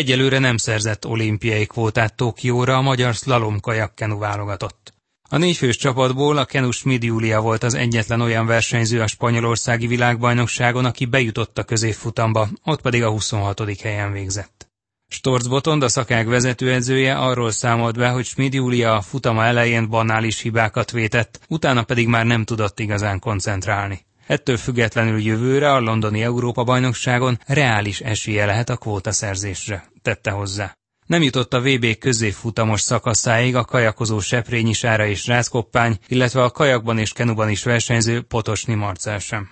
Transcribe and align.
Egyelőre 0.00 0.38
nem 0.38 0.56
szerzett 0.56 1.06
olimpiai 1.06 1.66
kvótát 1.66 2.14
Tokióra 2.14 2.76
a 2.76 2.80
magyar 2.80 3.14
slalom 3.14 3.60
kajakkenu 3.60 4.18
válogatott. 4.18 4.92
A 5.28 5.36
négyfős 5.36 5.76
csapatból 5.76 6.36
a 6.36 6.44
Kenus 6.44 6.76
Schmid 6.76 7.02
Júlia 7.02 7.40
volt 7.40 7.62
az 7.62 7.74
egyetlen 7.74 8.20
olyan 8.20 8.46
versenyző 8.46 9.00
a 9.00 9.06
spanyolországi 9.06 9.86
világbajnokságon, 9.86 10.84
aki 10.84 11.04
bejutott 11.04 11.58
a 11.58 11.64
középfutamba, 11.64 12.48
ott 12.64 12.80
pedig 12.80 13.02
a 13.02 13.10
26. 13.10 13.80
helyen 13.80 14.12
végzett. 14.12 14.68
Storz 15.08 15.46
Botond, 15.46 15.82
a 15.82 15.88
szakág 15.88 16.28
vezetőedzője 16.28 17.16
arról 17.16 17.50
számolt 17.50 17.96
be, 17.96 18.08
hogy 18.08 18.24
Schmid 18.24 18.54
Júlia 18.54 18.94
a 18.94 19.00
futama 19.00 19.44
elején 19.44 19.88
banális 19.88 20.40
hibákat 20.40 20.90
vétett, 20.90 21.40
utána 21.48 21.82
pedig 21.82 22.08
már 22.08 22.26
nem 22.26 22.44
tudott 22.44 22.80
igazán 22.80 23.18
koncentrálni. 23.18 24.04
Ettől 24.30 24.56
függetlenül 24.56 25.20
jövőre 25.20 25.72
a 25.72 25.80
londoni 25.80 26.22
Európa-bajnokságon 26.22 27.38
reális 27.46 28.00
esélye 28.00 28.46
lehet 28.46 28.68
a 28.68 28.76
kvótaszerzésre, 28.76 29.84
tette 30.02 30.30
hozzá. 30.30 30.76
Nem 31.06 31.22
jutott 31.22 31.54
a 31.54 31.60
VB 31.60 31.98
középfutamos 31.98 32.80
szakaszáig 32.80 33.56
a 33.56 33.64
kajakozó 33.64 34.20
Seprényi 34.20 34.72
Sára 34.72 35.06
és 35.06 35.26
Rászkoppány, 35.26 35.98
illetve 36.08 36.42
a 36.42 36.50
kajakban 36.50 36.98
és 36.98 37.12
kenuban 37.12 37.48
is 37.50 37.62
versenyző 37.62 38.22
Potosni 38.22 38.74
Marcel 38.74 39.18
sem. 39.18 39.50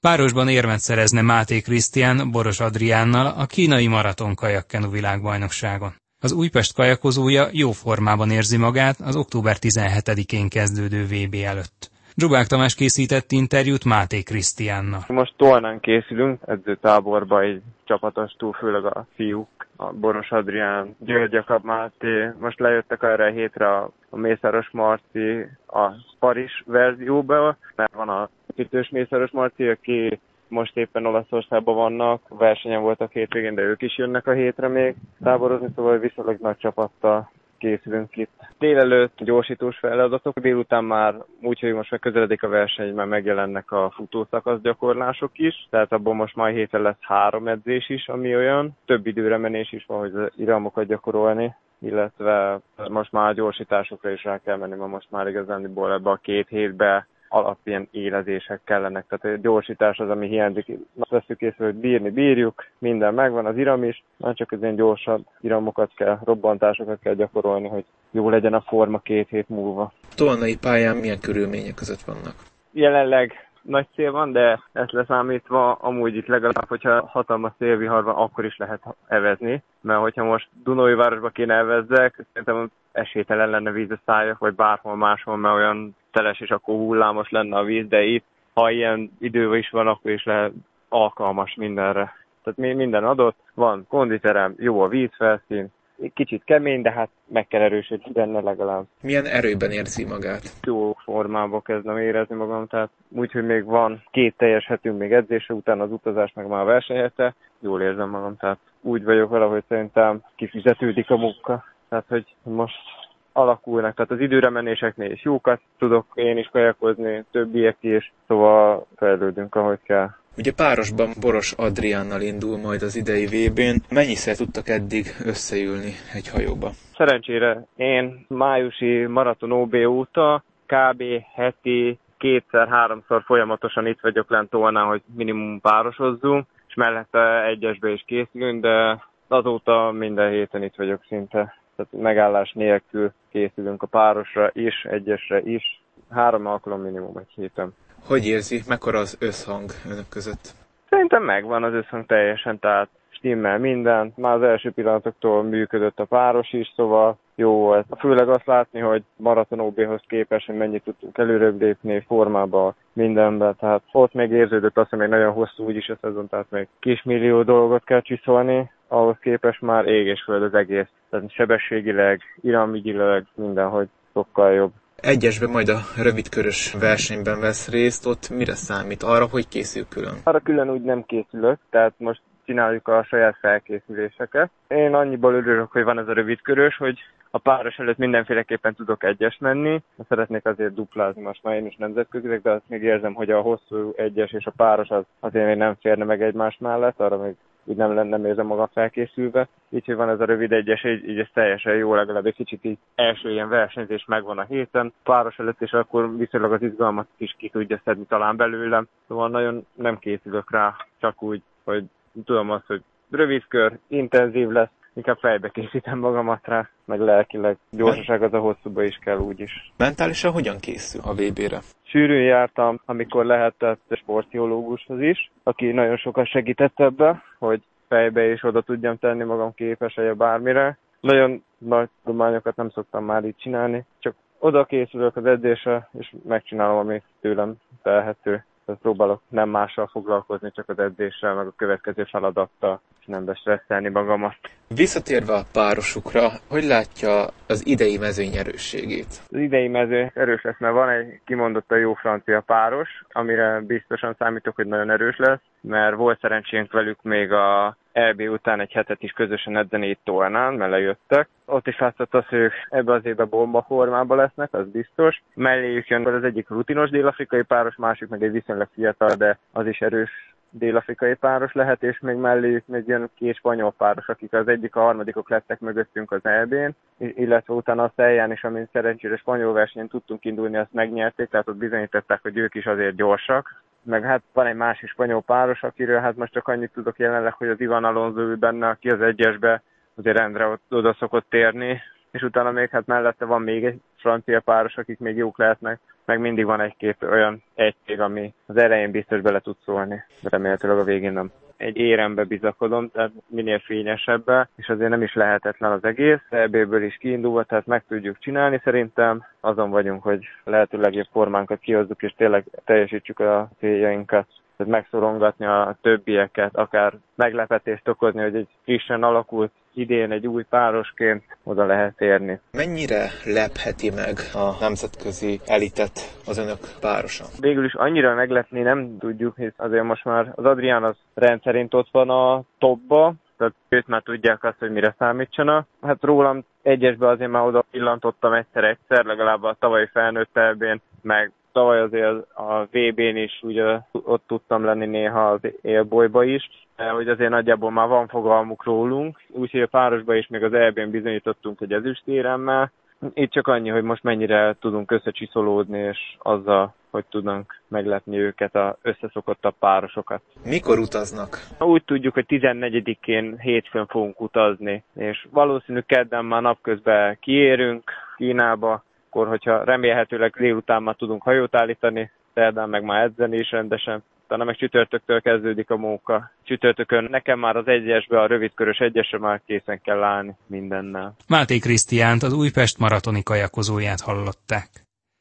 Párosban 0.00 0.48
érmet 0.48 0.80
szerezne 0.80 1.20
Máté 1.22 1.60
Krisztián 1.60 2.30
Boros 2.30 2.60
Adriánnal 2.60 3.26
a 3.26 3.46
kínai 3.46 3.86
maraton 3.86 4.34
kajakkenu 4.34 4.90
világbajnokságon. 4.90 5.94
Az 6.22 6.32
Újpest 6.32 6.72
kajakozója 6.72 7.48
jó 7.52 7.72
formában 7.72 8.30
érzi 8.30 8.56
magát 8.56 9.00
az 9.00 9.16
október 9.16 9.56
17-én 9.60 10.48
kezdődő 10.48 11.06
VB 11.06 11.34
előtt. 11.34 11.94
Zsubák 12.18 12.46
Tamás 12.46 12.74
készített 12.74 13.30
interjút 13.30 13.84
Máté 13.84 14.22
Krisztiánnal. 14.22 15.00
Most 15.08 15.34
Tolnán 15.36 15.80
készülünk, 15.80 16.40
edzőtáborba 16.46 17.40
egy 17.40 17.62
csapatos 17.84 18.32
túl, 18.32 18.52
főleg 18.52 18.84
a 18.84 19.06
fiúk, 19.14 19.66
a 19.76 19.92
Boros 19.92 20.30
Adrián, 20.30 20.96
György 20.98 21.32
Jakab 21.32 21.64
Máté, 21.64 22.30
most 22.40 22.60
lejöttek 22.60 23.02
erre 23.02 23.24
a 23.24 23.30
hétre 23.30 23.68
a, 23.68 23.90
a 24.10 24.16
Mészáros 24.16 24.68
Marci 24.72 25.46
a 25.66 25.90
Paris 26.18 26.62
verzióba, 26.66 27.56
mert 27.74 27.94
van 27.94 28.08
a 28.08 28.28
ütős 28.54 28.88
Mészáros 28.88 29.30
Marci, 29.30 29.68
aki 29.68 30.20
most 30.48 30.76
éppen 30.76 31.06
Olaszországban 31.06 31.74
vannak, 31.74 32.22
versenyen 32.28 32.80
voltak 32.82 33.12
hétvégén, 33.12 33.54
de 33.54 33.62
ők 33.62 33.82
is 33.82 33.98
jönnek 33.98 34.26
a 34.26 34.32
hétre 34.32 34.68
még 34.68 34.94
táborozni, 35.22 35.68
szóval 35.74 35.98
viszonylag 35.98 36.38
nagy 36.40 36.58
csapattal 36.58 37.30
készülünk 37.58 38.16
itt. 38.16 38.30
Délelőtt 38.58 39.22
gyorsítós 39.22 39.78
feladatok, 39.78 40.38
délután 40.38 40.84
már 40.84 41.14
úgy, 41.42 41.60
hogy 41.60 41.72
most 41.72 41.90
már 41.90 42.00
közeledik 42.00 42.42
a 42.42 42.48
verseny, 42.48 42.94
már 42.94 43.06
megjelennek 43.06 43.70
a 43.72 43.92
futószakasz 43.94 44.60
gyakorlások 44.60 45.38
is, 45.38 45.66
tehát 45.70 45.92
abban 45.92 46.16
most 46.16 46.36
majd 46.36 46.54
héten 46.54 46.82
lesz 46.82 46.96
három 47.00 47.48
edzés 47.48 47.88
is, 47.88 48.08
ami 48.08 48.36
olyan. 48.36 48.76
Több 48.84 49.06
időre 49.06 49.36
menés 49.36 49.72
is 49.72 49.84
van, 49.86 49.98
hogy 49.98 50.32
iramokat 50.36 50.86
gyakorolni 50.86 51.54
illetve 51.78 52.60
most 52.88 53.12
már 53.12 53.28
a 53.28 53.32
gyorsításokra 53.32 54.10
is 54.10 54.24
rá 54.24 54.38
kell 54.38 54.56
menni, 54.56 54.74
mert 54.74 54.90
most 54.90 55.10
már 55.10 55.28
igazán 55.28 55.64
ebbe 55.64 56.10
a 56.10 56.18
két 56.22 56.48
hétbe 56.48 57.06
alapján 57.28 57.88
élezések 57.90 58.60
kellenek. 58.64 59.04
Tehát 59.08 59.38
a 59.38 59.40
gyorsítás 59.40 59.98
az, 59.98 60.10
ami 60.10 60.28
hiányzik. 60.28 60.66
Azt 60.98 61.10
veszük 61.10 61.40
észre, 61.40 61.64
hogy 61.64 61.74
bírni 61.74 62.10
bírjuk, 62.10 62.64
minden 62.78 63.14
megvan, 63.14 63.46
az 63.46 63.56
iram 63.56 63.84
is, 63.84 64.02
nem 64.16 64.34
csak 64.34 64.52
az 64.52 64.62
ilyen 64.62 64.76
gyorsabb 64.76 65.24
iramokat 65.40 65.90
kell, 65.96 66.18
robbantásokat 66.24 66.98
kell 67.02 67.14
gyakorolni, 67.14 67.68
hogy 67.68 67.84
jó 68.10 68.30
legyen 68.30 68.54
a 68.54 68.60
forma 68.60 68.98
két 68.98 69.28
hét 69.28 69.48
múlva. 69.48 69.92
Tolnai 70.14 70.56
pályán 70.56 70.96
milyen 70.96 71.20
körülmények 71.20 71.74
között 71.74 72.00
vannak? 72.00 72.34
Jelenleg 72.72 73.46
nagy 73.66 73.86
szél 73.94 74.12
van, 74.12 74.32
de 74.32 74.60
ezt 74.72 74.92
leszámítva 74.92 75.72
amúgy 75.72 76.16
itt 76.16 76.26
legalább, 76.26 76.68
hogyha 76.68 77.06
hatalmas 77.06 77.52
szélvihar 77.58 78.04
van, 78.04 78.14
akkor 78.14 78.44
is 78.44 78.56
lehet 78.56 78.82
evezni, 79.06 79.62
mert 79.80 80.00
hogyha 80.00 80.24
most 80.24 80.48
Dunói 80.64 80.94
városba 80.94 81.28
kéne 81.28 81.54
evezzek, 81.54 82.24
szerintem 82.32 82.70
esélytelen 82.92 83.50
lenne 83.50 83.70
vízbe 83.70 84.00
szálljak, 84.04 84.38
vagy 84.38 84.54
bárhol 84.54 84.96
máshol, 84.96 85.36
mert 85.36 85.54
olyan 85.54 85.96
teles 86.16 86.40
és 86.40 86.50
akkor 86.50 86.74
hullámos 86.74 87.30
lenne 87.30 87.56
a 87.56 87.64
víz, 87.64 87.88
de 87.88 88.02
itt, 88.02 88.24
ha 88.54 88.70
ilyen 88.70 89.10
idő 89.18 89.56
is 89.56 89.70
van, 89.70 89.86
akkor 89.86 90.10
is 90.10 90.24
lehet 90.24 90.52
alkalmas 90.88 91.54
mindenre. 91.54 92.14
Tehát 92.42 92.76
minden 92.76 93.04
adott, 93.04 93.36
van 93.54 93.86
konditerem, 93.88 94.54
jó 94.58 94.80
a 94.80 94.88
vízfelszín, 94.88 95.68
kicsit 96.14 96.42
kemény, 96.44 96.82
de 96.82 96.90
hát 96.90 97.08
meg 97.26 97.46
kell 97.46 97.60
erősíteni 97.60 98.12
benne 98.12 98.40
legalább. 98.40 98.84
Milyen 99.00 99.24
erőben 99.24 99.70
érzi 99.70 100.04
magát? 100.04 100.42
Jó 100.62 100.92
formában 100.92 101.62
kezdem 101.62 101.98
érezni 101.98 102.34
magam, 102.34 102.66
tehát 102.66 102.90
úgyhogy 103.08 103.44
még 103.44 103.64
van 103.64 104.02
két 104.10 104.34
teljes 104.36 104.66
hetünk 104.66 104.98
még 104.98 105.12
edzése, 105.12 105.54
utána 105.54 105.82
az 105.82 105.90
utazás 105.90 106.32
meg 106.34 106.46
már 106.46 106.60
a 106.60 106.64
versenyete, 106.64 107.34
jól 107.60 107.82
érzem 107.82 108.08
magam, 108.08 108.36
tehát 108.36 108.58
úgy 108.80 109.04
vagyok 109.04 109.30
vele, 109.30 109.44
hogy 109.44 109.64
szerintem 109.68 110.22
kifizetődik 110.36 111.10
a 111.10 111.16
munka. 111.16 111.64
Tehát, 111.88 112.04
hogy 112.08 112.34
most 112.42 113.05
alakulnak, 113.36 113.94
tehát 113.94 114.10
az 114.10 114.20
időre 114.20 114.50
menéseknél 114.50 115.10
is 115.10 115.24
jókat 115.24 115.60
tudok 115.78 116.06
én 116.14 116.38
is 116.38 116.48
kajakozni, 116.52 117.24
többiek 117.30 117.76
is, 117.80 118.12
szóval 118.26 118.86
fejlődünk, 118.96 119.54
ahogy 119.54 119.78
kell. 119.82 120.08
Ugye 120.38 120.52
párosban 120.52 121.10
Boros 121.20 121.52
Adriánnal 121.52 122.20
indul 122.20 122.58
majd 122.58 122.82
az 122.82 122.96
idei 122.96 123.26
VB-n. 123.26 123.94
Mennyiszer 123.94 124.36
tudtak 124.36 124.68
eddig 124.68 125.06
összeülni 125.24 125.92
egy 126.14 126.28
hajóba? 126.28 126.70
Szerencsére 126.96 127.66
én 127.76 128.24
májusi 128.28 129.06
maraton 129.06 129.52
OB 129.52 129.74
óta 129.74 130.42
kb. 130.66 131.02
heti 131.34 131.98
kétszer-háromszor 132.18 133.22
folyamatosan 133.22 133.86
itt 133.86 134.00
vagyok 134.00 134.30
lent 134.30 134.52
volna, 134.52 134.84
hogy 134.84 135.02
minimum 135.16 135.60
párosozzunk, 135.60 136.46
és 136.68 136.74
mellette 136.74 137.44
egyesbe 137.44 137.90
is 137.90 138.04
készülünk, 138.06 138.62
de 138.62 139.04
azóta 139.28 139.90
minden 139.90 140.30
héten 140.30 140.62
itt 140.62 140.74
vagyok 140.74 141.04
szinte. 141.08 141.54
Tehát 141.76 141.92
megállás 142.04 142.52
nélkül 142.52 143.12
készülünk 143.30 143.82
a 143.82 143.86
párosra 143.86 144.50
is, 144.52 144.84
egyesre 144.84 145.40
is. 145.40 145.82
Három 146.10 146.46
alkalom 146.46 146.80
minimum 146.80 147.16
egy 147.16 147.32
héten. 147.34 147.74
Hogy 148.06 148.26
érzi, 148.26 148.62
mekkora 148.68 148.98
az 148.98 149.16
összhang 149.20 149.70
önök 149.90 150.08
között? 150.08 150.54
Szerintem 150.88 151.22
megvan 151.22 151.64
az 151.64 151.72
összhang 151.72 152.06
teljesen, 152.06 152.58
tehát 152.58 152.88
stimmel 153.08 153.58
minden. 153.58 154.12
Már 154.16 154.34
az 154.34 154.42
első 154.42 154.70
pillanatoktól 154.70 155.42
működött 155.42 155.98
a 155.98 156.04
páros 156.04 156.52
is, 156.52 156.72
szóval 156.76 157.18
jó 157.34 157.52
volt. 157.52 157.86
Főleg 157.98 158.28
azt 158.28 158.46
látni, 158.46 158.80
hogy 158.80 159.02
maraton 159.16 159.60
OB-hoz 159.60 160.00
képest, 160.06 160.46
hogy 160.46 160.56
mennyit 160.56 160.82
tudtunk 160.82 161.18
előrébb 161.18 161.60
lépni 161.60 162.04
formába, 162.06 162.74
mindenben. 162.92 163.56
Tehát 163.56 163.82
ott 163.92 164.12
még 164.12 164.30
érződött 164.30 164.78
azt, 164.78 164.90
hogy 164.90 164.98
még 164.98 165.08
nagyon 165.08 165.32
hosszú 165.32 165.64
úgyis 165.64 165.88
a 165.88 165.98
szezon, 166.00 166.28
tehát 166.28 166.50
még 166.50 166.68
kismillió 166.78 167.42
dolgot 167.42 167.84
kell 167.84 168.00
csiszolni, 168.00 168.70
ahhoz 168.88 169.16
képest 169.20 169.60
már 169.60 169.86
ég 169.86 170.06
és 170.06 170.22
föld 170.24 170.42
az 170.42 170.54
egész. 170.54 170.86
Tehát 171.10 171.32
sebességileg, 171.32 172.20
iramügyileg, 172.40 173.26
mindenhogy 173.34 173.88
sokkal 174.12 174.52
jobb. 174.52 174.72
Egyesben 174.96 175.50
majd 175.50 175.68
a 175.68 175.78
rövidkörös 175.96 176.72
versenyben 176.72 177.40
vesz 177.40 177.68
részt, 177.70 178.06
ott 178.06 178.28
mire 178.28 178.54
számít? 178.54 179.02
Arra, 179.02 179.26
hogy 179.28 179.48
készül 179.48 179.88
külön? 179.88 180.14
Arra 180.24 180.40
külön 180.40 180.70
úgy 180.70 180.82
nem 180.82 181.04
készülök, 181.04 181.58
tehát 181.70 181.94
most 181.96 182.20
csináljuk 182.44 182.88
a 182.88 183.04
saját 183.04 183.36
felkészüléseket. 183.40 184.50
Én 184.68 184.94
annyiból 184.94 185.34
örülök, 185.34 185.72
hogy 185.72 185.84
van 185.84 185.98
ez 185.98 186.08
a 186.08 186.12
rövidkörös, 186.12 186.76
hogy 186.76 186.98
a 187.30 187.38
páros 187.38 187.76
előtt 187.78 187.96
mindenféleképpen 187.96 188.74
tudok 188.74 189.04
egyes 189.04 189.36
menni. 189.40 189.82
Szeretnék 190.08 190.46
azért 190.46 190.74
duplázni 190.74 191.22
most 191.22 191.42
már 191.42 191.54
én 191.54 191.66
is 191.66 191.76
nemzetközileg, 191.76 192.42
de 192.42 192.50
azt 192.50 192.68
még 192.68 192.82
érzem, 192.82 193.14
hogy 193.14 193.30
a 193.30 193.40
hosszú 193.40 193.92
egyes 193.96 194.32
és 194.32 194.44
a 194.44 194.52
páros 194.56 194.88
az 194.88 195.04
azért 195.20 195.46
még 195.46 195.56
nem 195.56 195.76
férne 195.80 196.04
meg 196.04 196.22
egymás 196.22 196.56
mellett, 196.60 197.00
arra 197.00 197.16
még 197.16 197.34
úgy 197.66 197.76
nem, 197.76 198.08
nem 198.08 198.24
érzem 198.24 198.46
magam 198.46 198.68
felkészülve. 198.72 199.48
Így, 199.68 199.84
hogy 199.84 199.94
van 199.94 200.08
ez 200.08 200.20
a 200.20 200.24
rövid 200.24 200.52
egyes, 200.52 200.84
így, 200.84 201.08
így 201.08 201.18
ez 201.18 201.28
teljesen 201.32 201.76
jó, 201.76 201.94
legalább 201.94 202.26
egy 202.26 202.34
kicsit 202.34 202.64
így 202.64 202.78
első 202.94 203.30
ilyen 203.30 203.48
versenyzés 203.48 204.04
megvan 204.04 204.38
a 204.38 204.44
héten, 204.44 204.92
páros 205.02 205.38
előtt, 205.38 205.60
és 205.60 205.72
akkor 205.72 206.16
viszonylag 206.16 206.52
az 206.52 206.62
izgalmat 206.62 207.06
is 207.16 207.34
ki 207.38 207.48
tudja 207.48 207.80
szedni 207.84 208.04
talán 208.04 208.36
belőlem. 208.36 208.88
Szóval 209.08 209.28
nagyon 209.28 209.66
nem 209.74 209.98
készülök 209.98 210.50
rá, 210.50 210.76
csak 211.00 211.22
úgy, 211.22 211.42
hogy 211.64 211.84
tudom 212.24 212.50
azt, 212.50 212.66
hogy 212.66 212.82
rövid 213.10 213.44
kör, 213.48 213.78
intenzív 213.88 214.48
lesz, 214.48 214.70
inkább 214.96 215.18
fejbe 215.18 215.48
készítem 215.48 215.98
magamat 215.98 216.46
rá, 216.46 216.68
meg 216.84 217.00
lelkileg. 217.00 217.56
Gyorsaság 217.70 218.22
az 218.22 218.32
a 218.32 218.38
hosszúba 218.38 218.82
is 218.82 218.98
kell 219.04 219.18
úgyis. 219.18 219.72
Mentálisan 219.76 220.32
hogyan 220.32 220.58
készül 220.58 221.00
a 221.04 221.12
VB-re? 221.12 221.58
Sűrűn 221.82 222.22
jártam, 222.22 222.80
amikor 222.84 223.24
lehetett 223.24 223.80
sportjológushoz 223.90 225.00
is, 225.00 225.30
aki 225.42 225.72
nagyon 225.72 225.96
sokat 225.96 226.26
segített 226.26 226.80
ebbe, 226.80 227.22
hogy 227.38 227.62
fejbe 227.88 228.30
is 228.30 228.42
oda 228.42 228.60
tudjam 228.60 228.98
tenni 228.98 229.24
magam 229.24 229.54
képes 229.54 230.00
bármire. 230.16 230.78
Nagyon 231.00 231.44
nagy 231.58 231.88
tudományokat 232.04 232.56
nem 232.56 232.70
szoktam 232.70 233.04
már 233.04 233.24
így 233.24 233.36
csinálni, 233.36 233.84
csak 233.98 234.14
oda 234.38 234.64
készülök 234.64 235.16
az 235.16 235.26
edzésre, 235.26 235.88
és 235.98 236.14
megcsinálom, 236.24 236.76
ami 236.76 237.02
tőlem 237.20 237.54
telhető 237.82 238.44
tehát 238.66 238.80
próbálok 238.80 239.22
nem 239.28 239.48
mással 239.48 239.86
foglalkozni, 239.86 240.50
csak 240.54 240.68
az 240.68 240.78
edzéssel, 240.78 241.34
meg 241.34 241.46
a 241.46 241.52
következő 241.56 242.04
feladattal, 242.04 242.80
és 243.00 243.06
nem 243.06 243.24
bestresszelni 243.24 243.88
magamat. 243.88 244.36
Visszatérve 244.68 245.34
a 245.34 245.44
párosukra, 245.52 246.28
hogy 246.48 246.64
látja 246.64 247.26
az 247.48 247.66
idei 247.66 247.98
mezőny 247.98 248.36
erősségét? 248.36 249.22
Az 249.30 249.38
idei 249.38 249.68
mezőny 249.68 250.10
erős 250.14 250.42
lesz, 250.42 250.58
mert 250.58 250.74
van 250.74 250.88
egy 250.88 251.20
kimondottan 251.24 251.78
jó 251.78 251.94
francia 251.94 252.40
páros, 252.40 252.88
amire 253.12 253.60
biztosan 253.60 254.14
számítok, 254.18 254.54
hogy 254.54 254.66
nagyon 254.66 254.90
erős 254.90 255.16
lesz, 255.16 255.40
mert 255.66 255.96
volt 255.96 256.20
szerencsénk 256.20 256.72
velük 256.72 257.02
még 257.02 257.32
a 257.32 257.76
EB 257.92 258.20
után 258.20 258.60
egy 258.60 258.72
hetet 258.72 259.02
is 259.02 259.10
közösen 259.10 259.56
edzeni 259.56 259.88
itt 259.88 260.00
Tolnán, 260.04 260.54
mert 260.54 260.70
lejöttek. 260.70 261.28
Ott 261.44 261.66
is 261.66 261.78
látszott 261.78 262.14
az, 262.14 262.26
hogy 262.26 262.38
ők 262.38 262.52
ebbe 262.68 262.92
az 262.92 263.04
évben 263.04 263.28
bomba 263.28 263.62
formában 263.62 264.16
lesznek, 264.16 264.54
az 264.54 264.68
biztos. 264.68 265.22
Melléjük 265.34 265.88
jön 265.88 266.06
az 266.06 266.24
egyik 266.24 266.48
rutinos 266.48 266.90
dél-afrikai 266.90 267.42
páros, 267.42 267.76
másik 267.76 268.08
meg 268.08 268.22
egy 268.22 268.32
viszonylag 268.32 268.68
fiatal, 268.74 269.14
de 269.14 269.38
az 269.52 269.66
is 269.66 269.80
erős 269.80 270.34
dél-afrikai 270.50 271.14
páros 271.14 271.52
lehet, 271.52 271.82
és 271.82 271.98
még 272.00 272.16
melléjük 272.16 272.66
még 272.66 272.86
jön 272.86 273.10
két 273.14 273.36
spanyol 273.36 273.74
páros, 273.78 274.08
akik 274.08 274.32
az 274.32 274.48
egyik, 274.48 274.76
a 274.76 274.80
harmadikok 274.80 275.30
lettek 275.30 275.60
mögöttünk 275.60 276.12
az 276.12 276.24
EB-n, 276.24 276.68
illetve 276.98 277.54
utána 277.54 277.82
a 277.82 277.92
Szelján 277.96 278.32
is, 278.32 278.44
amin 278.44 278.68
szerencsére 278.72 279.16
spanyol 279.16 279.52
versenyen 279.52 279.88
tudtunk 279.88 280.24
indulni, 280.24 280.56
azt 280.56 280.72
megnyerték, 280.72 281.28
tehát 281.28 281.48
ott 281.48 281.56
bizonyították, 281.56 282.22
hogy 282.22 282.36
ők 282.36 282.54
is 282.54 282.66
azért 282.66 282.96
gyorsak. 282.96 283.62
Meg 283.86 284.02
hát 284.02 284.22
van 284.32 284.46
egy 284.46 284.56
másik 284.56 284.88
spanyol 284.88 285.22
páros, 285.22 285.62
akiről 285.62 286.00
hát 286.00 286.16
most 286.16 286.32
csak 286.32 286.48
annyit 286.48 286.72
tudok 286.72 286.98
jelenleg, 286.98 287.32
hogy 287.32 287.48
az 287.48 287.60
Ivan 287.60 287.84
Alonso 287.84 288.20
ő 288.20 288.36
benne, 288.36 288.68
aki 288.68 288.90
az 288.90 289.00
egyesbe 289.00 289.62
azért 289.94 290.16
rendre 290.16 290.46
ott, 290.46 290.62
oda 290.70 290.96
szokott 290.98 291.26
térni, 291.28 291.80
és 292.10 292.22
utána 292.22 292.50
még 292.50 292.68
hát 292.70 292.86
mellette 292.86 293.24
van 293.24 293.42
még 293.42 293.64
egy 293.64 293.80
francia 293.96 294.40
páros, 294.40 294.76
akik 294.76 294.98
még 294.98 295.16
jók 295.16 295.38
lehetnek, 295.38 295.80
meg 296.04 296.20
mindig 296.20 296.44
van 296.44 296.60
egy-két 296.60 297.02
olyan 297.02 297.42
egység, 297.54 298.00
ami 298.00 298.34
az 298.46 298.56
elején 298.56 298.90
biztos 298.90 299.20
bele 299.20 299.40
tud 299.40 299.56
szólni, 299.64 300.04
remélhetőleg 300.22 300.78
a 300.78 300.84
végén 300.84 301.12
nem. 301.12 301.30
Egy 301.56 301.76
érembe 301.76 302.24
bizakodom, 302.24 302.90
tehát 302.90 303.12
minél 303.26 303.58
fényesebbe, 303.58 304.48
és 304.56 304.68
azért 304.68 304.90
nem 304.90 305.02
is 305.02 305.14
lehetetlen 305.14 305.72
az 305.72 305.84
egész. 305.84 306.20
Ebből 306.30 306.82
is 306.82 306.96
kiindulva, 306.96 307.44
tehát 307.44 307.66
meg 307.66 307.84
tudjuk 307.88 308.18
csinálni 308.18 308.60
szerintem. 308.64 309.24
Azon 309.40 309.70
vagyunk, 309.70 310.02
hogy 310.02 310.24
lehető 310.44 310.80
legjobb 310.80 311.08
formánkat 311.12 311.60
kihozzuk, 311.60 312.02
és 312.02 312.14
tényleg 312.16 312.44
teljesítsük 312.64 313.20
a 313.20 313.48
céljainkat 313.58 314.26
tehát 314.56 314.72
megszorongatni 314.72 315.46
a 315.46 315.76
többieket, 315.82 316.56
akár 316.56 316.92
meglepetést 317.14 317.88
okozni, 317.88 318.22
hogy 318.22 318.34
egy 318.36 318.48
frissen 318.64 319.02
alakult 319.02 319.52
idén 319.74 320.10
egy 320.10 320.26
új 320.26 320.42
párosként 320.42 321.22
oda 321.42 321.66
lehet 321.66 322.00
érni. 322.00 322.40
Mennyire 322.52 323.08
lepheti 323.24 323.90
meg 323.90 324.16
a 324.34 324.56
nemzetközi 324.60 325.40
elitet 325.46 325.92
az 326.26 326.38
önök 326.38 326.58
párosa? 326.80 327.24
Végül 327.40 327.64
is 327.64 327.74
annyira 327.74 328.14
meglepni 328.14 328.60
nem 328.60 328.98
tudjuk, 328.98 329.36
hisz 329.36 329.52
azért 329.56 329.84
most 329.84 330.04
már 330.04 330.32
az 330.34 330.44
Adrián 330.44 330.84
az 330.84 330.96
rendszerint 331.14 331.74
ott 331.74 331.88
van 331.92 332.10
a 332.10 332.42
topba, 332.58 333.14
tehát 333.36 333.54
őt 333.68 333.86
már 333.86 334.02
tudják 334.02 334.44
azt, 334.44 334.58
hogy 334.58 334.70
mire 334.70 334.94
számítsanak. 334.98 335.66
Hát 335.82 336.02
rólam 336.02 336.44
egyesbe 336.62 337.08
azért 337.08 337.30
már 337.30 337.42
oda 337.42 337.64
pillantottam 337.70 338.32
egyszer-egyszer, 338.32 339.04
legalább 339.04 339.42
a 339.42 339.56
tavalyi 339.58 339.88
felnőtt 339.92 340.36
elbén, 340.36 340.80
meg 341.02 341.32
tavaly 341.56 341.80
azért 341.80 342.14
a 342.34 342.68
VB-n 342.70 343.16
is 343.16 343.40
ugye 343.42 343.78
ott 343.92 344.22
tudtam 344.26 344.64
lenni 344.64 344.86
néha 344.86 345.30
az 345.30 345.40
élbolyba 345.62 346.24
is, 346.24 346.50
hogy 346.76 347.08
azért 347.08 347.30
nagyjából 347.30 347.70
már 347.70 347.88
van 347.88 348.08
fogalmuk 348.08 348.64
rólunk, 348.64 349.20
úgyhogy 349.28 349.60
a 349.60 349.66
párosba 349.66 350.14
is 350.14 350.26
még 350.26 350.42
az 350.42 350.52
EB-n 350.52 350.90
bizonyítottunk 350.90 351.60
egy 351.60 351.72
ezüstéremmel. 351.72 352.72
Itt 353.14 353.30
csak 353.30 353.48
annyi, 353.48 353.68
hogy 353.68 353.82
most 353.82 354.02
mennyire 354.02 354.56
tudunk 354.60 354.90
összecsiszolódni, 354.90 355.78
és 355.78 355.98
azzal, 356.18 356.74
hogy 356.90 357.04
tudnak 357.04 357.60
meglepni 357.68 358.18
őket 358.18 358.54
a 358.54 358.76
összeszokottabb 358.82 359.54
párosokat. 359.58 360.22
Mikor 360.44 360.78
utaznak? 360.78 361.38
Úgy 361.60 361.84
tudjuk, 361.84 362.14
hogy 362.14 362.24
14-én 362.28 363.38
hétfőn 363.38 363.86
fogunk 363.86 364.20
utazni, 364.20 364.82
és 364.94 365.26
valószínű 365.30 365.80
kedden 365.80 366.24
már 366.24 366.42
napközben 366.42 367.16
kiérünk 367.20 367.90
Kínába, 368.16 368.84
akkor, 369.16 369.28
hogyha 369.28 369.64
remélhetőleg 369.64 370.34
délután 370.38 370.82
már 370.82 370.94
tudunk 370.94 371.22
hajót 371.22 371.54
állítani, 371.54 372.10
szerdán 372.34 372.68
meg 372.68 372.82
már 372.82 373.02
edzeni 373.02 373.38
is 373.38 373.50
rendesen, 373.50 374.02
utána 374.24 374.44
meg 374.44 374.56
csütörtöktől 374.56 375.20
kezdődik 375.20 375.70
a 375.70 375.76
móka. 375.76 376.30
Csütörtökön 376.44 377.06
nekem 377.10 377.38
már 377.38 377.56
az 377.56 377.66
egyesbe, 377.66 378.20
a 378.20 378.26
rövidkörös 378.26 378.78
egyesre 378.78 379.18
már 379.18 379.40
készen 379.46 379.80
kell 379.82 380.02
állni 380.02 380.36
mindennel. 380.46 381.14
Máté 381.28 381.58
Krisztiánt, 381.58 382.22
az 382.22 382.32
Újpest 382.32 382.78
maratoni 382.78 383.22
kajakozóját 383.22 384.00
hallották. 384.00 384.68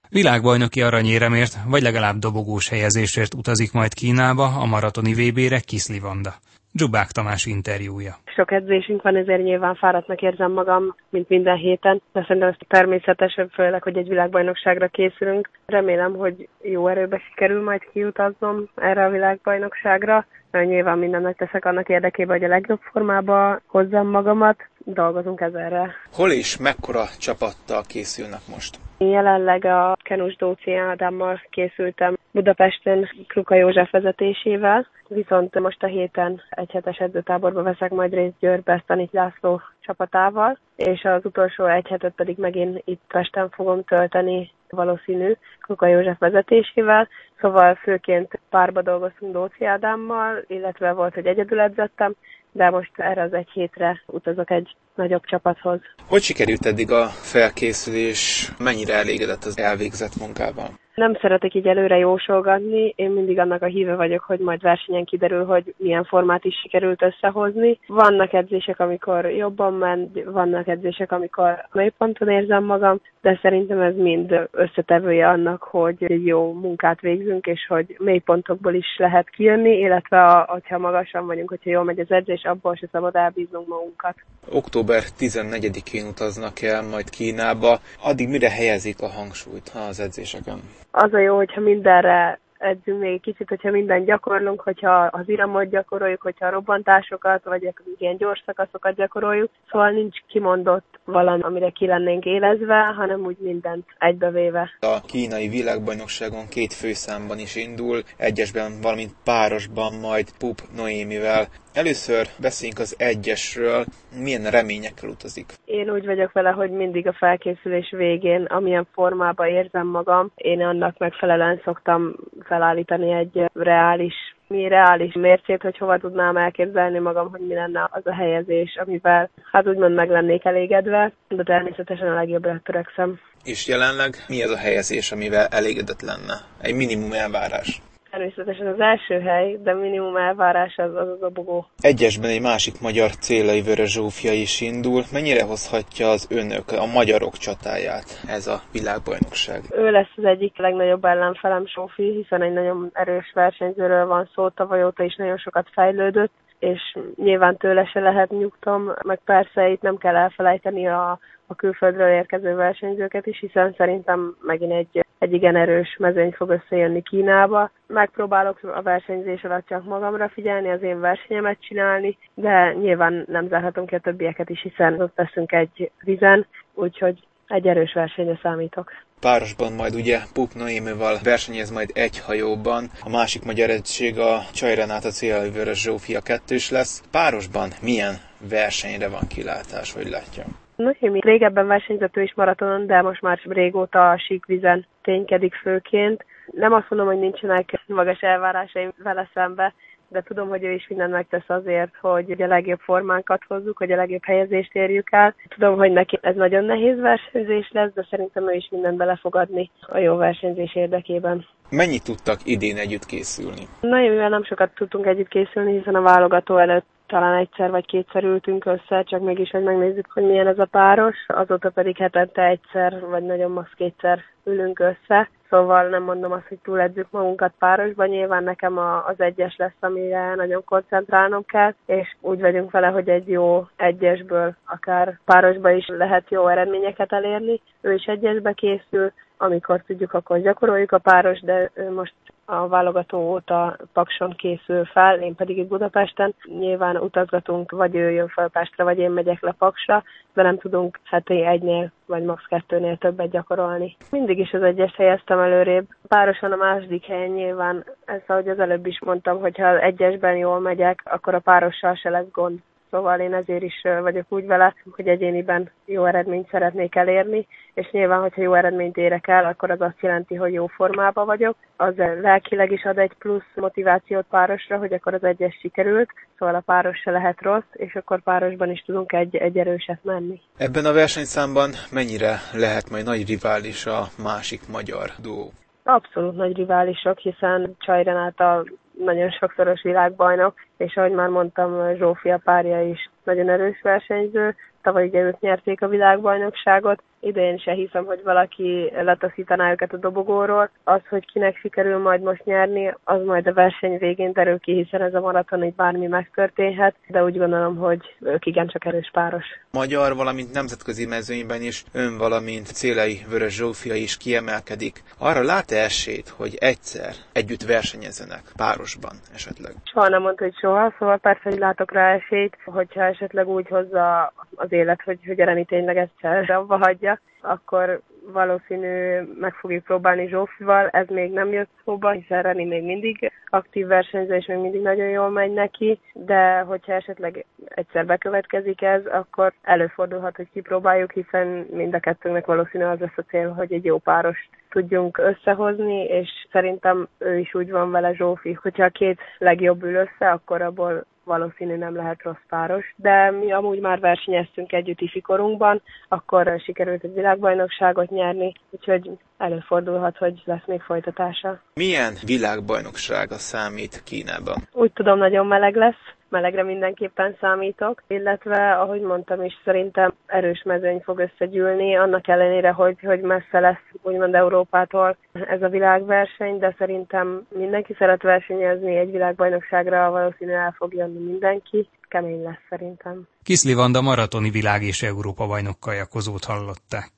Világbajnoki 0.09 0.81
aranyéremért, 0.81 1.53
vagy 1.69 1.81
legalább 1.81 2.15
dobogós 2.15 2.69
helyezésért 2.69 3.33
utazik 3.33 3.73
majd 3.73 3.93
Kínába 3.93 4.45
a 4.45 4.65
maratoni 4.65 5.13
VB-re 5.13 5.59
Kiszli 5.59 5.99
Vanda. 5.99 6.33
Zsubák 6.77 7.07
Tamás 7.07 7.45
interjúja. 7.45 8.15
Sok 8.25 8.51
edzésünk 8.51 9.01
van, 9.01 9.15
ezért 9.15 9.43
nyilván 9.43 9.75
fáradtnak 9.75 10.21
érzem 10.21 10.51
magam, 10.51 10.95
mint 11.09 11.29
minden 11.29 11.57
héten, 11.57 12.01
de 12.13 12.21
szerintem 12.21 12.49
ez 12.49 12.55
természetes, 12.67 13.39
főleg, 13.51 13.83
hogy 13.83 13.97
egy 13.97 14.07
világbajnokságra 14.07 14.87
készülünk. 14.87 15.49
Remélem, 15.65 16.13
hogy 16.13 16.47
jó 16.61 16.87
erőbe 16.87 17.21
sikerül 17.27 17.63
majd 17.63 17.81
kiutaznom 17.91 18.69
erre 18.75 19.05
a 19.05 19.09
világbajnokságra. 19.09 20.25
Nyilván 20.51 20.97
mindennek 20.97 21.37
teszek 21.37 21.65
annak 21.65 21.89
érdekében, 21.89 22.37
hogy 22.37 22.45
a 22.45 22.53
legjobb 22.53 22.79
formába 22.91 23.59
hozzam 23.65 24.07
magamat, 24.07 24.57
dolgozunk 24.85 25.41
ezerre. 25.41 25.95
Hol 26.11 26.31
is, 26.31 26.57
mekkora 26.57 27.03
csapattal 27.19 27.83
készülnek 27.87 28.41
most? 28.49 28.79
Én 28.97 29.07
jelenleg 29.09 29.65
a 29.65 29.97
Kenus 30.03 30.35
Dóci 30.35 30.73
Ádámmal 30.75 31.41
készültem 31.49 32.17
Budapesten 32.31 33.09
Kruka 33.27 33.55
József 33.55 33.91
vezetésével, 33.91 34.87
viszont 35.07 35.59
most 35.59 35.83
a 35.83 35.87
héten 35.87 36.41
egy 36.49 36.71
hetes 36.71 36.97
edzőtáborba 36.97 37.63
veszek 37.63 37.91
majd 37.91 38.13
részt 38.13 38.39
Győrbe 38.39 38.81
Stanit 38.83 39.11
László 39.11 39.61
csapatával, 39.79 40.59
és 40.75 41.03
az 41.03 41.25
utolsó 41.25 41.65
egy 41.65 41.87
hetet 41.87 42.13
pedig 42.15 42.37
megint 42.37 42.81
itt 42.85 43.01
Pesten 43.07 43.49
fogom 43.49 43.83
tölteni 43.83 44.51
valószínű 44.69 45.35
Kuka 45.61 45.87
József 45.87 46.19
vezetésével, 46.19 47.07
szóval 47.41 47.75
főként 47.75 48.39
párba 48.49 48.81
dolgoztunk 48.81 49.33
Dóci 49.33 49.65
Ádámmal, 49.65 50.43
illetve 50.47 50.91
volt, 50.91 51.13
hogy 51.13 51.25
egyedül 51.25 51.59
edzettem, 51.59 52.15
de 52.55 52.69
most 52.69 52.99
erre 52.99 53.21
az 53.21 53.33
egy 53.33 53.49
hétre 53.49 54.01
utazok 54.05 54.51
egy 54.51 54.75
nagyobb 54.95 55.25
csapathoz. 55.25 55.79
Hogy 56.07 56.21
sikerült 56.21 56.65
eddig 56.65 56.91
a 56.91 57.05
felkészülés? 57.05 58.51
Mennyire 58.57 58.93
elégedett 58.93 59.43
az 59.43 59.57
elvégzett 59.57 60.15
munkával? 60.19 60.69
Nem 60.95 61.17
szeretek 61.21 61.53
így 61.53 61.67
előre 61.67 61.97
jósolgatni, 61.97 62.93
én 62.95 63.09
mindig 63.09 63.39
annak 63.39 63.61
a 63.61 63.65
híve 63.65 63.95
vagyok, 63.95 64.23
hogy 64.23 64.39
majd 64.39 64.61
versenyen 64.61 65.05
kiderül, 65.05 65.45
hogy 65.45 65.73
milyen 65.77 66.03
formát 66.03 66.45
is 66.45 66.55
sikerült 66.61 67.01
összehozni. 67.01 67.79
Vannak 67.87 68.33
edzések, 68.33 68.79
amikor 68.79 69.25
jobban 69.25 69.73
ment, 69.73 70.23
vannak 70.23 70.67
edzések, 70.67 71.11
amikor 71.11 71.67
mélyponton 71.71 72.29
érzem 72.29 72.63
magam, 72.63 72.99
de 73.21 73.39
szerintem 73.41 73.79
ez 73.81 73.95
mind 73.95 74.49
összetevője 74.51 75.27
annak, 75.27 75.63
hogy 75.63 75.95
egy 75.99 76.25
jó 76.25 76.53
munkát 76.53 77.01
végzünk, 77.01 77.45
és 77.45 77.65
hogy 77.67 77.95
mélypontokból 77.99 78.73
is 78.73 78.95
lehet 78.97 79.29
kijönni, 79.29 79.77
illetve 79.77 80.25
a, 80.25 80.45
hogyha 80.47 80.77
magasan 80.77 81.25
vagyunk, 81.25 81.49
hogyha 81.49 81.69
jól 81.69 81.83
megy 81.83 81.99
az 81.99 82.11
edzés, 82.11 82.43
abból 82.43 82.75
se 82.75 82.87
szabad 82.91 83.15
elbíznunk 83.15 83.67
magunkat. 83.67 84.15
Október 84.49 84.84
14-én 85.19 86.07
utaznak 86.07 86.61
el 86.61 86.83
majd 86.83 87.09
Kínába. 87.09 87.79
Addig 88.01 88.29
mire 88.29 88.49
helyezik 88.49 89.01
a 89.01 89.07
hangsúlyt 89.07 89.71
az 89.89 89.99
edzéseken? 89.99 90.59
az 90.95 91.13
a 91.13 91.19
jó, 91.19 91.35
hogyha 91.35 91.61
mindenre 91.61 92.39
edzünk 92.57 92.99
még 92.99 93.21
kicsit, 93.21 93.49
hogyha 93.49 93.71
minden 93.71 94.05
gyakorlunk, 94.05 94.61
hogyha 94.61 95.03
az 95.03 95.29
iramot 95.29 95.69
gyakoroljuk, 95.69 96.21
hogyha 96.21 96.45
a 96.45 96.49
robbantásokat, 96.49 97.43
vagy 97.43 97.73
ilyen 97.97 98.17
gyors 98.17 98.43
szakaszokat 98.45 98.95
gyakoroljuk. 98.95 99.49
Szóval 99.71 99.89
nincs 99.89 100.17
kimondott 100.27 100.94
valami, 101.05 101.41
amire 101.41 101.69
ki 101.69 101.85
lennénk 101.85 102.25
élezve, 102.25 102.93
hanem 102.97 103.25
úgy 103.25 103.37
mindent 103.39 103.85
egybevéve. 103.99 104.69
A 104.79 105.01
kínai 105.05 105.47
világbajnokságon 105.47 106.47
két 106.49 106.73
főszámban 106.73 107.39
is 107.39 107.55
indul, 107.55 108.03
egyesben, 108.17 108.81
valamint 108.81 109.13
párosban, 109.23 109.93
majd 110.01 110.27
Pup 110.37 110.59
Noémivel. 110.75 111.47
Először 111.73 112.27
beszéljünk 112.41 112.79
az 112.79 112.95
egyesről, 112.97 113.85
milyen 114.23 114.49
reményekkel 114.49 115.09
utazik. 115.09 115.45
Én 115.65 115.89
úgy 115.89 116.05
vagyok 116.05 116.31
vele, 116.31 116.49
hogy 116.49 116.71
mindig 116.71 117.07
a 117.07 117.13
felkészülés 117.13 117.93
végén, 117.97 118.43
amilyen 118.43 118.87
formában 118.93 119.47
érzem 119.47 119.87
magam, 119.87 120.31
én 120.35 120.61
annak 120.61 120.97
megfelelően 120.97 121.61
szoktam 121.63 122.15
felállítani 122.43 123.11
egy 123.11 123.49
reális 123.53 124.34
mi 124.47 124.67
reális 124.67 125.13
mércét, 125.13 125.61
hogy 125.61 125.77
hova 125.77 125.97
tudnám 125.97 126.37
elképzelni 126.37 126.99
magam, 126.99 127.29
hogy 127.29 127.41
mi 127.47 127.53
lenne 127.53 127.89
az 127.91 128.05
a 128.05 128.13
helyezés, 128.13 128.75
amivel 128.85 129.29
hát 129.51 129.67
úgymond 129.67 129.95
meg 129.95 130.09
lennék 130.09 130.45
elégedve, 130.45 131.11
de 131.27 131.43
természetesen 131.43 132.07
a 132.07 132.15
legjobbra 132.15 132.59
törekszem. 132.63 133.19
És 133.43 133.67
jelenleg 133.67 134.15
mi 134.27 134.43
az 134.43 134.49
a 134.49 134.57
helyezés, 134.57 135.11
amivel 135.11 135.45
elégedett 135.45 136.01
lenne? 136.01 136.35
Egy 136.61 136.75
minimum 136.75 137.11
elvárás. 137.13 137.81
Természetesen 138.15 138.67
az 138.67 138.79
első 138.79 139.19
hely, 139.19 139.57
de 139.63 139.73
minimum 139.73 140.15
elvárás 140.15 140.77
az 140.77 140.95
az, 140.95 141.07
az 141.07 141.21
a 141.21 141.29
bogó. 141.29 141.65
Egyesben 141.79 142.29
egy 142.29 142.41
másik 142.41 142.81
magyar 142.81 143.09
célai 143.09 143.61
Vörös 143.61 143.91
Zsófia 143.91 144.33
is 144.33 144.61
indul. 144.61 145.01
Mennyire 145.11 145.43
hozhatja 145.43 146.09
az 146.09 146.27
önök 146.31 146.71
a 146.71 146.85
magyarok 146.85 147.33
csatáját 147.33 148.07
ez 148.27 148.47
a 148.47 148.61
világbajnokság? 148.71 149.61
Ő 149.71 149.91
lesz 149.91 150.13
az 150.15 150.23
egyik 150.23 150.57
legnagyobb 150.57 151.05
ellenfelem 151.05 151.67
Zsófi, 151.67 152.11
hiszen 152.11 152.41
egy 152.41 152.53
nagyon 152.53 152.89
erős 152.93 153.31
versenyzőről 153.33 154.05
van 154.05 154.29
szó, 154.35 154.49
tavaly 154.49 154.83
óta 154.83 155.03
is 155.03 155.15
nagyon 155.15 155.37
sokat 155.37 155.67
fejlődött, 155.71 156.33
és 156.59 156.97
nyilván 157.15 157.57
tőle 157.57 157.85
se 157.85 157.99
lehet 157.99 158.29
nyugtom, 158.29 158.93
meg 159.03 159.19
persze 159.25 159.69
itt 159.69 159.81
nem 159.81 159.97
kell 159.97 160.15
elfelejteni 160.15 160.87
a, 160.87 161.19
a 161.47 161.55
külföldről 161.55 162.09
érkező 162.09 162.55
versenyzőket 162.55 163.25
is, 163.25 163.39
hiszen 163.39 163.73
szerintem 163.77 164.35
megint 164.41 164.71
egy 164.71 165.04
egy 165.25 165.33
igen 165.33 165.55
erős 165.55 165.95
mezőny 165.99 166.31
fog 166.31 166.49
összejönni 166.49 167.01
Kínába. 167.01 167.71
Megpróbálok 167.87 168.59
a 168.63 168.81
versenyzés 168.81 169.43
alatt 169.43 169.67
csak 169.67 169.83
magamra 169.83 170.29
figyelni, 170.29 170.69
az 170.69 170.81
én 170.81 170.99
versenyemet 170.99 171.57
csinálni, 171.59 172.17
de 172.33 172.73
nyilván 172.73 173.25
nem 173.27 173.47
zárhatunk 173.47 173.87
ki 173.89 173.95
a 173.95 173.99
többieket 173.99 174.49
is, 174.49 174.61
hiszen 174.61 175.01
ott 175.01 175.13
leszünk 175.15 175.51
egy 175.51 175.91
vizen, 176.03 176.45
úgyhogy 176.73 177.19
egy 177.47 177.67
erős 177.67 177.93
versenyre 177.93 178.39
számítok. 178.41 178.91
Párosban 179.19 179.73
majd 179.73 179.95
ugye 179.95 180.19
Pup 180.33 180.53
Noémival 180.53 181.17
versenyez 181.23 181.71
majd 181.71 181.89
egy 181.93 182.19
hajóban, 182.19 182.89
a 183.03 183.09
másik 183.09 183.43
magyar 183.43 183.69
egység 183.69 184.19
a 184.19 184.39
Csajrenát 184.53 185.05
a 185.05 185.09
Célvörös 185.09 185.81
Zsófia 185.81 186.21
kettős 186.21 186.69
lesz. 186.69 187.03
Párosban 187.11 187.69
milyen 187.81 188.15
versenyre 188.49 189.09
van 189.09 189.27
kilátás, 189.27 189.93
hogy 189.93 190.09
látja? 190.09 190.43
Noémi 190.75 191.19
régebben 191.19 191.67
versenyzett 191.67 192.17
ő 192.17 192.21
is 192.21 192.33
maratonon, 192.35 192.85
de 192.85 193.01
most 193.01 193.21
már 193.21 193.39
régóta 193.43 194.09
a 194.09 194.17
síkvizen 194.17 194.85
ténykedik 195.01 195.55
főként. 195.55 196.25
Nem 196.51 196.73
azt 196.73 196.89
mondom, 196.89 197.07
hogy 197.07 197.19
nincsenek 197.19 197.83
magas 197.87 198.21
elvárásaim 198.21 198.93
vele 199.03 199.29
szembe, 199.33 199.73
de 200.07 200.21
tudom, 200.21 200.49
hogy 200.49 200.63
ő 200.63 200.71
is 200.71 200.87
mindent 200.87 201.11
megtesz 201.11 201.49
azért, 201.49 201.95
hogy 202.01 202.41
a 202.41 202.47
legjobb 202.47 202.79
formánkat 202.79 203.41
hozzuk, 203.47 203.77
hogy 203.77 203.91
a 203.91 203.95
legjobb 203.95 204.23
helyezést 204.23 204.75
érjük 204.75 205.11
el. 205.11 205.35
Tudom, 205.47 205.77
hogy 205.77 205.91
neki 205.91 206.19
ez 206.21 206.35
nagyon 206.35 206.63
nehéz 206.63 206.99
versenyzés 206.99 207.69
lesz, 207.71 207.93
de 207.93 208.07
szerintem 208.09 208.49
ő 208.49 208.53
is 208.53 208.67
mindent 208.71 208.97
bele 208.97 209.15
fog 209.15 209.35
adni 209.35 209.71
a 209.81 209.97
jó 209.97 210.15
versenyzés 210.15 210.75
érdekében. 210.75 211.45
Mennyit 211.69 212.03
tudtak 212.03 212.39
idén 212.43 212.77
együtt 212.77 213.05
készülni? 213.05 213.67
Nagyon 213.81 214.09
mivel 214.09 214.29
nem 214.29 214.43
sokat 214.43 214.71
tudtunk 214.75 215.05
együtt 215.05 215.27
készülni, 215.27 215.77
hiszen 215.77 215.95
a 215.95 216.01
válogató 216.01 216.57
előtt 216.57 216.85
talán 217.07 217.37
egyszer 217.37 217.71
vagy 217.71 217.85
kétszer 217.85 218.23
ültünk 218.23 218.65
össze, 218.65 219.03
csak 219.03 219.21
mégis, 219.21 219.49
hogy 219.49 219.63
megnézzük, 219.63 220.11
hogy 220.11 220.23
milyen 220.23 220.47
ez 220.47 220.59
a 220.59 220.65
páros. 220.65 221.15
Azóta 221.27 221.69
pedig 221.69 221.97
hetente 221.97 222.43
egyszer, 222.43 222.99
vagy 223.09 223.23
nagyon 223.23 223.51
max. 223.51 223.69
kétszer 223.75 224.19
ülünk 224.43 224.79
össze. 224.79 225.29
Szóval 225.49 225.87
nem 225.87 226.03
mondom 226.03 226.31
azt, 226.31 226.47
hogy 226.47 226.57
túledzük 226.63 227.07
magunkat 227.11 227.53
párosban. 227.59 228.07
Nyilván 228.07 228.43
nekem 228.43 228.77
a, 228.77 229.05
az 229.05 229.19
egyes 229.19 229.55
lesz, 229.57 229.77
amire 229.79 230.35
nagyon 230.35 230.63
koncentrálnom 230.63 231.45
kell, 231.45 231.73
és 231.85 232.15
úgy 232.21 232.39
vagyunk 232.39 232.71
vele, 232.71 232.87
hogy 232.87 233.09
egy 233.09 233.27
jó 233.27 233.67
egyesből 233.75 234.55
akár 234.65 235.19
párosba 235.25 235.71
is 235.71 235.87
lehet 235.87 236.29
jó 236.29 236.47
eredményeket 236.47 237.13
elérni. 237.13 237.61
Ő 237.81 237.93
is 237.93 238.05
egyesbe 238.05 238.53
készül, 238.53 239.11
amikor 239.37 239.81
tudjuk, 239.87 240.13
akkor 240.13 240.39
gyakoroljuk 240.39 240.91
a 240.91 240.97
páros, 240.97 241.39
de 241.39 241.71
most 241.89 242.13
a 242.45 242.67
válogató 242.67 243.31
óta 243.31 243.77
Pakson 243.93 244.31
készül 244.31 244.85
fel, 244.85 245.19
én 245.19 245.35
pedig 245.35 245.57
itt 245.57 245.67
Budapesten. 245.67 246.35
Nyilván 246.59 246.97
utazgatunk, 246.97 247.71
vagy 247.71 247.95
ő 247.95 248.11
jön 248.11 248.27
fel 248.27 248.49
Pestre, 248.49 248.83
vagy 248.83 248.97
én 248.97 249.11
megyek 249.11 249.41
le 249.41 249.51
Paksra, 249.57 250.03
de 250.33 250.41
nem 250.41 250.57
tudunk 250.57 250.99
heti 251.03 251.45
egynél, 251.45 251.91
vagy 252.05 252.23
max. 252.23 252.43
kettőnél 252.47 252.97
többet 252.97 253.29
gyakorolni. 253.29 253.95
Mindig 254.11 254.39
is 254.39 254.51
az 254.51 254.61
egyes 254.61 254.95
helyeztem 254.95 255.39
előrébb. 255.39 255.85
Párosan 256.07 256.51
a 256.51 256.55
második 256.55 257.05
helyen 257.05 257.29
nyilván, 257.29 257.85
ez 258.05 258.21
ahogy 258.27 258.49
az 258.49 258.59
előbb 258.59 258.85
is 258.85 258.99
mondtam, 259.05 259.39
hogyha 259.39 259.79
egyesben 259.79 260.35
jól 260.37 260.59
megyek, 260.59 261.01
akkor 261.05 261.33
a 261.33 261.39
párossal 261.39 261.95
se 261.95 262.09
lesz 262.09 262.31
gond 262.31 262.59
szóval 262.95 263.19
én 263.19 263.33
ezért 263.33 263.63
is 263.63 263.81
vagyok 264.01 264.25
úgy 264.29 264.45
vele, 264.45 264.75
hogy 264.95 265.07
egyéniben 265.07 265.71
jó 265.85 266.05
eredményt 266.05 266.49
szeretnék 266.49 266.95
elérni, 266.95 267.47
és 267.73 267.89
nyilván, 267.91 268.21
hogyha 268.21 268.41
jó 268.41 268.53
eredményt 268.53 268.97
érek 268.97 269.27
el, 269.27 269.45
akkor 269.45 269.71
az 269.71 269.81
azt 269.81 270.01
jelenti, 270.01 270.35
hogy 270.35 270.53
jó 270.53 270.67
formában 270.67 271.25
vagyok. 271.25 271.55
Az 271.75 271.93
lelkileg 272.21 272.71
is 272.71 272.83
ad 272.83 272.97
egy 272.97 273.13
plusz 273.19 273.51
motivációt 273.55 274.25
párosra, 274.29 274.77
hogy 274.77 274.93
akkor 274.93 275.13
az 275.13 275.23
egyes 275.23 275.57
sikerült, 275.61 276.09
szóval 276.37 276.55
a 276.55 276.63
páros 276.65 276.99
se 276.99 277.11
lehet 277.11 277.41
rossz, 277.41 277.71
és 277.73 277.95
akkor 277.95 278.21
párosban 278.21 278.71
is 278.71 278.83
tudunk 278.85 279.13
egy, 279.13 279.35
egy 279.35 279.57
erőset 279.57 279.99
menni. 280.03 280.41
Ebben 280.57 280.85
a 280.85 280.93
versenyszámban 280.93 281.69
mennyire 281.91 282.35
lehet 282.53 282.89
majd 282.89 283.05
nagy 283.05 283.27
rivális 283.27 283.85
a 283.85 284.01
másik 284.23 284.61
magyar 284.71 285.09
duó? 285.21 285.51
Abszolút 285.83 286.35
nagy 286.35 286.55
riválisok, 286.55 287.17
hiszen 287.17 287.75
Csajrenát 287.79 288.39
a 288.39 288.63
nagyon 288.97 289.29
sokszoros 289.29 289.81
világbajnok, 289.81 290.53
és 290.77 290.95
ahogy 290.97 291.11
már 291.11 291.27
mondtam, 291.27 291.95
Zsófia 291.95 292.39
párja 292.43 292.81
is 292.81 293.09
nagyon 293.23 293.49
erős 293.49 293.81
versenyző, 293.81 294.55
tavaly 294.81 295.07
ugye 295.07 295.21
ők 295.21 295.39
nyerték 295.39 295.81
a 295.81 295.87
világbajnokságot, 295.87 297.01
idén 297.25 297.57
se 297.57 297.71
hiszem, 297.71 298.05
hogy 298.05 298.21
valaki 298.23 298.91
letaszítaná 299.01 299.71
őket 299.71 299.93
a 299.93 299.97
dobogóról. 299.97 300.69
Az, 300.83 301.01
hogy 301.09 301.25
kinek 301.31 301.57
sikerül 301.57 301.97
majd 301.97 302.21
most 302.21 302.45
nyerni, 302.45 302.93
az 303.03 303.23
majd 303.25 303.47
a 303.47 303.53
verseny 303.53 303.97
végén 303.97 304.33
derül 304.33 304.59
ki, 304.59 304.73
hiszen 304.73 305.01
ez 305.01 305.13
a 305.13 305.19
maraton 305.19 305.63
így 305.63 305.75
bármi 305.75 306.07
megtörténhet, 306.07 306.95
de 307.07 307.23
úgy 307.23 307.37
gondolom, 307.37 307.75
hogy 307.75 308.15
ők 308.19 308.45
igencsak 308.45 308.85
erős 308.85 309.09
páros. 309.13 309.45
Magyar, 309.71 310.15
valamint 310.15 310.53
nemzetközi 310.53 311.05
mezőnyben 311.05 311.61
is 311.61 311.83
ön, 311.93 312.17
valamint 312.17 312.65
Célei 312.65 313.17
Vörös 313.29 313.55
Zsófia 313.55 313.95
is 313.95 314.17
kiemelkedik. 314.17 315.03
Arra 315.17 315.43
lát-e 315.43 315.75
esélyt, 315.75 316.29
hogy 316.29 316.55
egyszer 316.59 317.13
együtt 317.33 317.63
versenyezzenek 317.63 318.41
párosban 318.55 319.15
esetleg? 319.33 319.73
Soha 319.83 320.07
nem 320.07 320.21
mondta, 320.21 320.43
hogy 320.43 320.55
soha, 320.55 320.93
szóval 320.99 321.17
persze, 321.17 321.49
hogy 321.49 321.59
látok 321.59 321.91
rá 321.91 322.13
esélyt, 322.13 322.57
hogyha 322.65 323.03
esetleg 323.03 323.47
úgy 323.47 323.67
hozza 323.67 324.33
az 324.55 324.71
élet, 324.71 325.01
hogy, 325.01 325.19
hogy 325.25 325.37
Reni 325.37 325.65
tényleg 325.65 325.97
egyszer 325.97 326.49
abba 326.49 326.77
hagyja, 326.77 327.14
akkor 327.41 328.01
valószínű 328.31 329.21
meg 329.39 329.53
fogjuk 329.53 329.83
próbálni 329.83 330.27
Zsófival, 330.27 330.87
ez 330.87 331.07
még 331.07 331.31
nem 331.31 331.51
jött 331.51 331.69
szóba, 331.83 332.11
hiszen 332.11 332.41
Reni 332.41 332.65
még 332.65 332.83
mindig 332.83 333.31
aktív 333.49 333.87
versenyző, 333.87 334.35
és 334.35 334.45
még 334.45 334.57
mindig 334.57 334.81
nagyon 334.81 335.07
jól 335.07 335.29
megy 335.29 335.51
neki, 335.51 335.99
de 336.13 336.59
hogyha 336.59 336.93
esetleg 336.93 337.45
egyszer 337.65 338.05
bekövetkezik 338.05 338.81
ez, 338.81 339.05
akkor 339.05 339.53
előfordulhat, 339.61 340.35
hogy 340.35 340.47
kipróbáljuk, 340.53 341.11
hiszen 341.11 341.67
mind 341.71 341.93
a 341.93 341.99
kettőnknek 341.99 342.45
valószínű 342.45 342.83
az 342.83 342.99
lesz 342.99 343.17
a 343.17 343.21
cél, 343.21 343.49
hogy 343.49 343.73
egy 343.73 343.85
jó 343.85 343.97
párost 343.97 344.49
tudjunk 344.69 345.17
összehozni, 345.17 346.03
és 346.03 346.29
szerintem 346.51 347.07
ő 347.17 347.37
is 347.37 347.53
úgy 347.53 347.71
van 347.71 347.91
vele 347.91 348.13
Zsófi, 348.13 348.53
hogyha 348.53 348.83
a 348.83 348.89
két 348.89 349.19
legjobb 349.37 349.83
ül 349.83 349.95
össze, 349.95 350.31
akkor 350.31 350.61
abból 350.61 351.05
valószínű 351.25 351.75
nem 351.75 351.95
lehet 351.95 352.21
rossz 352.23 352.45
páros, 352.49 352.93
de 352.95 353.31
mi 353.31 353.51
amúgy 353.51 353.79
már 353.79 353.99
versenyeztünk 353.99 354.71
együtt 354.71 354.99
ifikorunkban, 354.99 355.81
akkor 356.07 356.61
sikerült 356.63 357.03
egy 357.03 357.13
világbajnokságot 357.13 358.09
nyerni, 358.09 358.53
úgyhogy 358.69 359.09
előfordulhat, 359.37 360.17
hogy 360.17 360.41
lesz 360.45 360.65
még 360.65 360.81
folytatása. 360.81 361.61
Milyen 361.73 362.13
világbajnoksága 362.25 363.35
számít 363.35 364.03
Kínában? 364.03 364.55
Úgy 364.71 364.91
tudom, 364.91 365.17
nagyon 365.17 365.45
meleg 365.45 365.75
lesz, 365.75 366.14
melegre 366.29 366.63
mindenképpen 366.63 367.37
számítok, 367.39 368.03
illetve, 368.07 368.71
ahogy 368.71 369.01
mondtam 369.01 369.43
is, 369.43 369.53
szerintem 369.63 370.13
erős 370.25 370.63
mezőny 370.65 370.99
fog 371.03 371.19
összegyűlni, 371.19 371.95
annak 371.95 372.27
ellenére, 372.27 372.71
hogy, 372.71 372.97
hogy 373.01 373.21
messze 373.21 373.59
lesz 373.59 373.83
úgymond 374.01 374.35
Európától 374.35 375.17
ez 375.33 375.61
a 375.61 375.69
világverseny, 375.69 376.57
de 376.57 376.75
szerintem 376.77 377.47
mindenki 377.49 377.95
szeret 377.97 378.21
versenyezni, 378.21 378.95
egy 378.95 379.11
világbajnokságra 379.11 380.09
valószínűleg 380.09 380.59
el 380.61 380.73
fog 380.77 380.93
jönni 380.93 381.19
mindenki, 381.19 381.89
kemény 382.07 382.43
lesz 382.43 382.65
szerintem. 382.69 383.27
Kiszli 383.43 383.73
Vanda 383.73 384.01
maratoni 384.01 384.49
világ 384.49 384.81
és 384.83 385.03
Európa 385.03 385.47
bajnok 385.47 385.79
kajakozót 385.79 386.43
hallották. 386.43 387.11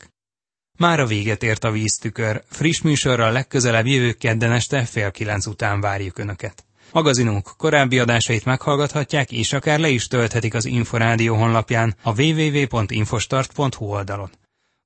Már 0.80 1.00
a 1.00 1.06
véget 1.06 1.44
ért 1.44 1.64
a 1.64 1.72
víztükör, 1.72 2.42
friss 2.46 2.82
műsorral 2.82 3.32
legközelebb 3.32 3.86
jövő 3.86 4.12
kedden 4.12 4.52
este 4.52 4.86
fél 4.86 5.12
kilenc 5.12 5.46
után 5.46 5.82
várjuk 5.82 6.18
Önöket. 6.18 6.67
Magazinunk 6.92 7.50
korábbi 7.58 8.00
adásait 8.00 8.46
meghallgathatják, 8.46 9.32
és 9.32 9.54
akár 9.54 9.80
le 9.80 9.90
is 9.90 10.08
tölthetik 10.08 10.54
az 10.54 10.66
Inforádió 10.66 11.36
honlapján 11.36 11.96
a 12.02 12.22
www.infostart.hu 12.22 13.86
oldalon. 13.86 14.30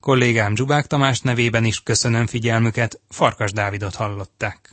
Kollégám 0.01 0.55
Zsubák 0.55 0.87
Tamás 0.87 1.19
nevében 1.19 1.65
is 1.65 1.83
köszönöm 1.83 2.27
figyelmüket, 2.27 2.99
Farkas 3.09 3.51
Dávidot 3.51 3.95
hallották. 3.95 4.69